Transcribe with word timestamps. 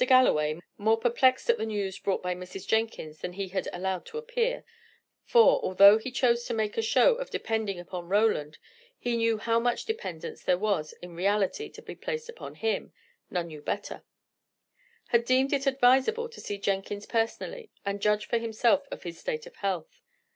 Galloway, 0.07 0.59
more 0.79 0.97
perplexed 0.97 1.47
at 1.47 1.59
the 1.59 1.65
news 1.67 1.99
brought 1.99 2.23
by 2.23 2.33
Mrs. 2.33 2.65
Jenkins 2.65 3.19
than 3.19 3.33
he 3.33 3.49
had 3.49 3.69
allowed 3.71 4.03
to 4.07 4.17
appear 4.17 4.63
(for, 5.25 5.61
although 5.63 5.99
he 5.99 6.09
chose 6.09 6.43
to 6.45 6.55
make 6.55 6.75
a 6.75 6.81
show 6.81 7.13
of 7.13 7.29
depending 7.29 7.79
upon 7.79 8.09
Roland, 8.09 8.57
he 8.97 9.15
knew 9.15 9.37
how 9.37 9.59
much 9.59 9.85
dependence 9.85 10.41
there 10.41 10.57
was 10.57 10.93
in 11.03 11.13
reality 11.13 11.69
to 11.69 11.83
be 11.83 11.93
placed 11.93 12.29
upon 12.29 12.55
him 12.55 12.91
none 13.29 13.45
knew 13.45 13.61
better), 13.61 14.01
had 15.09 15.23
deemed 15.23 15.53
it 15.53 15.67
advisable 15.67 16.27
to 16.29 16.41
see 16.41 16.57
Jenkins 16.57 17.05
personally, 17.05 17.69
and 17.85 18.01
judge 18.01 18.25
for 18.25 18.39
himself 18.39 18.87
of 18.89 19.03
his 19.03 19.19
state 19.19 19.45
of 19.45 19.57
health. 19.57 20.01